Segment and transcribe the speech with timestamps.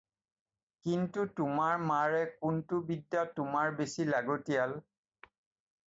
[0.85, 4.79] কিন্তু তোমাৰ মাৰে কোনটো বিদ্যা তোমাৰ বেচি লাগতীয়াল